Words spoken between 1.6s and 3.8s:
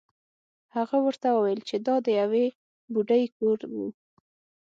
چې دا د یوې بوډۍ کور و.